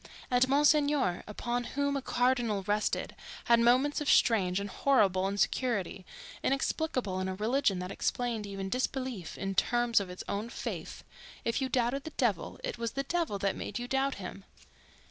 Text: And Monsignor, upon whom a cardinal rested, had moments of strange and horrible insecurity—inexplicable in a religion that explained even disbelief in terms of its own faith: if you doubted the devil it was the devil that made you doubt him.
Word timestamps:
And 0.31 0.47
Monsignor, 0.49 1.23
upon 1.27 1.63
whom 1.75 1.95
a 1.95 2.01
cardinal 2.01 2.63
rested, 2.63 3.15
had 3.43 3.59
moments 3.59 4.01
of 4.01 4.09
strange 4.09 4.59
and 4.59 4.67
horrible 4.67 5.27
insecurity—inexplicable 5.27 7.19
in 7.19 7.27
a 7.27 7.35
religion 7.35 7.77
that 7.77 7.91
explained 7.91 8.47
even 8.47 8.67
disbelief 8.67 9.37
in 9.37 9.53
terms 9.53 9.99
of 9.99 10.09
its 10.09 10.23
own 10.27 10.49
faith: 10.49 11.03
if 11.45 11.61
you 11.61 11.69
doubted 11.69 12.05
the 12.05 12.09
devil 12.17 12.59
it 12.63 12.79
was 12.79 12.93
the 12.93 13.03
devil 13.03 13.37
that 13.37 13.55
made 13.55 13.77
you 13.77 13.87
doubt 13.87 14.15
him. 14.15 14.43